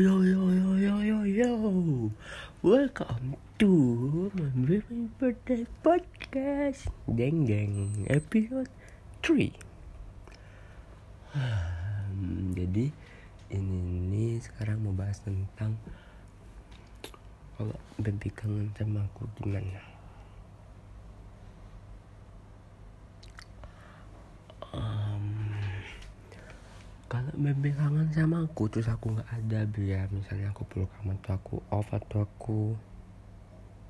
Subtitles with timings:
[0.00, 1.52] yo yo yo yo yo yo.
[2.64, 3.68] Welcome to
[4.32, 6.88] my very birthday podcast.
[7.04, 8.08] Deng deng.
[8.08, 8.72] Episode
[9.20, 9.52] 3
[11.36, 12.88] Hmm, Jadi
[13.52, 13.78] ini
[14.08, 15.76] nih sekarang mau bahas tentang
[17.60, 19.89] Kalau baby kangen sama aku gimana
[27.10, 31.34] kalau baby kangen sama aku terus aku nggak ada biar misalnya aku peluk kamu atau
[31.34, 32.78] aku off atau aku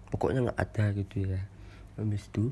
[0.09, 1.45] pokoknya nggak ada gitu ya
[2.01, 2.49] habis itu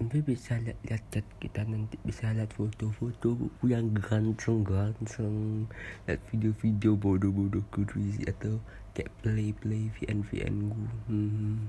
[0.00, 3.36] Baby bisa lihat-lihat chat kita nanti bisa lihat foto-foto
[3.68, 5.68] yang ganteng-ganteng
[6.08, 8.64] lihat video-video bodoh-bodoh kurisi atau
[8.96, 11.60] kayak play-play VN-VN gue hmm.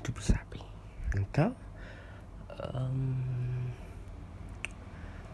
[0.00, 0.64] itu bisa Pi.
[1.12, 1.52] atau
[2.56, 3.68] um,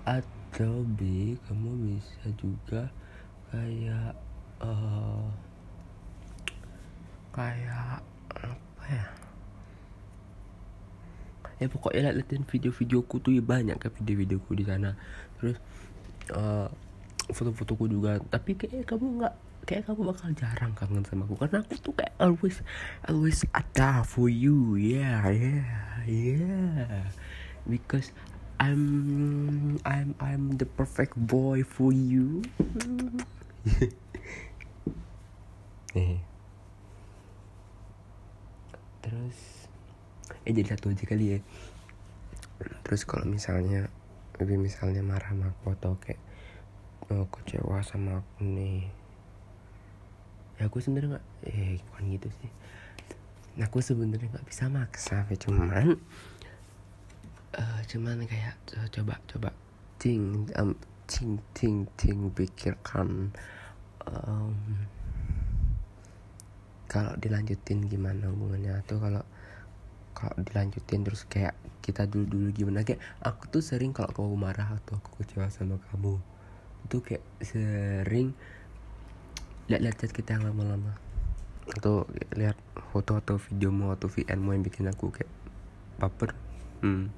[0.03, 1.01] atau B
[1.49, 2.93] kamu bisa juga
[3.49, 4.13] kayak
[4.61, 5.25] uh,
[7.33, 8.05] kayak
[8.37, 9.07] apa ya?
[11.61, 14.97] Ya pokoknya liatin video-videoku tuh ya banyak kan video-videoku di sana.
[15.41, 15.57] Terus
[16.33, 16.69] uh,
[17.33, 18.17] foto-fotoku juga.
[18.33, 19.35] Tapi kayak kamu nggak
[19.69, 21.37] kayak kamu bakal jarang kangen sama aku.
[21.37, 22.65] Karena aku tuh kayak always
[23.05, 24.77] always ada for you.
[24.81, 27.09] Yeah yeah yeah.
[27.69, 28.17] Because
[28.61, 32.45] I'm I'm I'm the perfect boy for you.
[35.97, 36.23] Eh.
[39.03, 39.67] Terus
[40.45, 41.39] eh jadi satu aja kali ya.
[42.87, 43.91] Terus kalau misalnya
[44.39, 46.23] lebih misalnya marah sama aku atau kayak
[47.11, 48.87] oh, kecewa sama aku nih.
[50.61, 52.51] Ya aku sebenarnya nggak eh bukan gitu sih.
[53.59, 55.99] Nah, aku sebenarnya nggak bisa maksa cuman
[57.57, 59.51] uh, cuman kayak uh, coba coba
[59.99, 60.77] ting um,
[61.11, 63.35] ting ting ting pikirkan
[64.07, 64.55] um,
[66.91, 69.23] kalau dilanjutin gimana hubungannya atau kalau
[70.11, 72.83] kalau dilanjutin terus kayak kita dulu dulu gimana.
[72.83, 76.19] Kayak aku tuh sering kalau kamu marah atau aku kecewa sama kamu
[76.91, 78.35] itu kayak sering
[79.71, 80.99] lihat-lihat chat kita yang lama-lama.
[81.71, 82.59] Atau lihat
[82.91, 85.31] foto atau video mau atau VN mau yang bikin aku kayak
[86.03, 86.35] baper.
[86.83, 87.15] Hmm.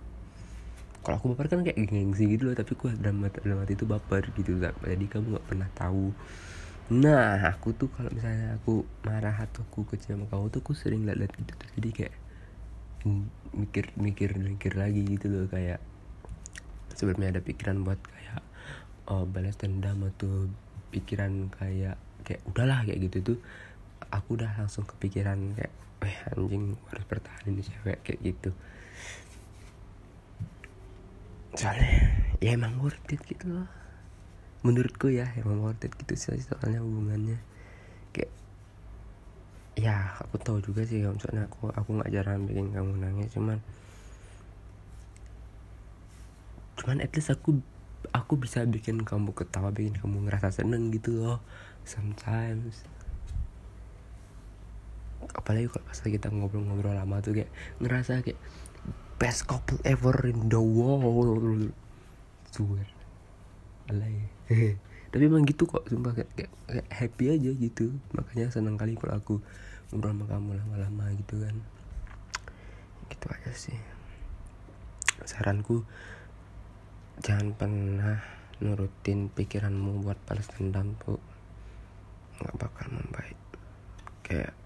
[1.02, 3.86] Kalau aku baper kan kayak gengsi gitu loh tapi aku dalam hati, dalam hati itu
[3.86, 6.14] baper gitu jadi kamu nggak pernah tahu.
[6.94, 11.02] Nah aku tuh kalau misalnya aku marah atau aku kecewa sama kamu tuh aku sering
[11.02, 11.68] lihat-lihat gitu tuh.
[11.78, 12.14] Jadi kayak
[13.52, 15.46] mikir mikir mikir lagi gitu loh.
[15.50, 15.82] Kayak
[16.94, 18.42] sebelumnya ada pikiran buat kayak
[19.10, 20.46] oh, balas dendam atau
[20.94, 23.38] pikiran kayak kayak udahlah kayak gitu tuh
[24.12, 28.50] aku udah langsung kepikiran kayak eh anjing harus bertahan ini cewek kayak gitu
[31.52, 31.90] soalnya
[32.40, 33.68] ya emang worth it gitu loh.
[34.62, 37.38] Menurutku ya emang worth it gitu sih soalnya hubungannya.
[38.10, 38.32] Kayak
[39.76, 43.56] ya aku tahu juga sih kalau aku aku nggak jarang bikin kamu nangis cuman
[46.76, 47.62] cuman at least aku
[48.10, 51.38] aku bisa bikin kamu ketawa bikin kamu ngerasa seneng gitu loh
[51.86, 52.82] sometimes.
[55.32, 58.38] Apalagi kalau pas kita ngobrol-ngobrol lama tuh kayak ngerasa kayak
[59.22, 61.70] best couple ever in the world.
[62.50, 62.90] Swear
[63.86, 64.26] alay.
[65.14, 66.18] Tapi emang gitu kok sumpah.
[66.18, 67.94] Kayak, kayak, kayak happy aja gitu.
[68.18, 69.38] Makanya senang kali kalau aku
[69.94, 71.56] ngobrol sama kamu lama-lama gitu kan.
[73.06, 73.78] Gitu aja sih.
[75.22, 75.86] Saranku
[77.22, 78.18] jangan pernah
[78.58, 81.22] nurutin pikiranmu buat balas dendam tuh
[82.42, 83.38] nggak bakal membaik.
[84.26, 84.58] Kayak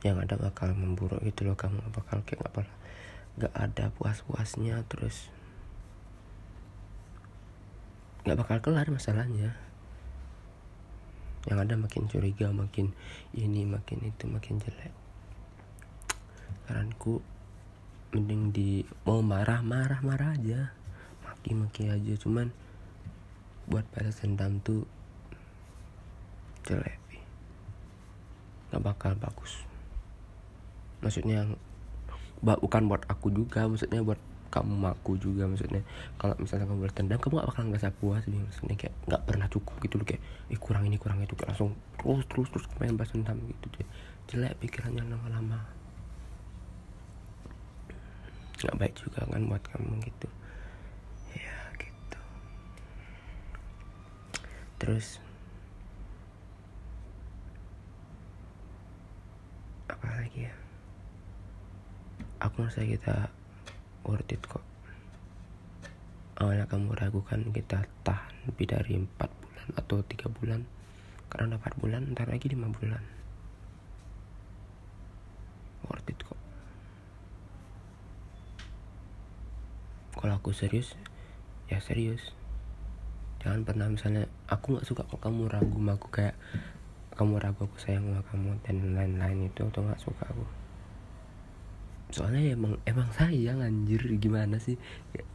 [0.00, 1.60] yang ada bakal memburuk gitu loh.
[1.60, 2.76] Kamu bakal kayak nggak pernah
[3.34, 5.26] nggak ada puas-puasnya terus
[8.24, 9.52] nggak bakal kelar masalahnya.
[11.44, 12.96] Yang ada makin curiga makin
[13.36, 14.94] ini makin itu makin jelek.
[16.64, 17.20] Saranku
[18.16, 20.72] mending di mau marah marah marah aja.
[21.20, 22.48] Maki maki aja cuman
[23.68, 24.88] buat balas dendam tuh
[26.64, 26.96] jelek.
[28.72, 29.60] Nggak bakal bagus.
[31.04, 31.44] Maksudnya
[32.44, 34.20] bukan buat aku juga maksudnya buat
[34.54, 35.82] kamu aku juga maksudnya.
[36.14, 39.74] Kalau misalnya kamu bertendang kamu gak bakal ngerasa puas nih maksudnya kayak nggak pernah cukup
[39.82, 43.10] gitu loh kayak eh kurang ini kurang itu kayak langsung terus terus terus main balas
[43.10, 43.88] dendam gitu deh.
[44.30, 45.58] Jelek pikirannya lama-lama.
[48.62, 50.28] Nggak baik juga kan buat kamu gitu.
[51.34, 52.20] Ya gitu.
[54.78, 55.18] Terus
[59.90, 60.54] apa lagi ya
[62.44, 63.32] aku merasa kita
[64.04, 64.60] worth it kok.
[66.36, 70.60] Awalnya kamu ragukan kita tahan lebih dari empat bulan bulan atau tiga bulan.
[71.32, 73.00] Karena empat bulan ntar lagi lima bulan.
[75.88, 76.40] Worth it kok.
[80.20, 80.92] Kalau aku serius
[81.72, 82.36] ya serius.
[83.40, 86.08] Jangan pernah misalnya aku nggak suka kok kamu ragu sama aku.
[86.12, 86.36] Kayak
[87.16, 90.44] kamu ragu aku sayang sama kamu dan lain-lain itu tuh nggak suka aku
[92.14, 93.98] soalnya emang emang sayang anjir.
[94.22, 94.78] Gimana sih?
[95.10, 95.26] Ya,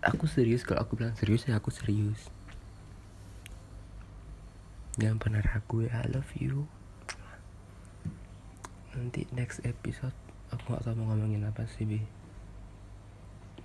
[0.00, 2.32] aku serius kalau aku bilang serius ya aku serius.
[4.96, 6.00] Jangan pernah ragu ya.
[6.00, 6.64] I love you.
[8.96, 10.16] Nanti next episode
[10.48, 12.00] aku gak tau mau ngomongin apa sih bi.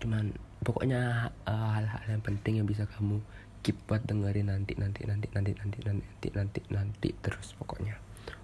[0.04, 0.36] Cuman
[0.68, 3.24] pokoknya uh, hal-hal yang penting yang bisa kamu
[3.64, 7.96] keep buat dengerin nanti nanti nanti nanti nanti nanti nanti nanti nanti terus pokoknya.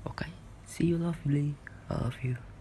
[0.08, 0.24] Oke?
[0.24, 0.32] Okay?
[0.66, 1.56] see you lovely.
[1.90, 2.55] I love you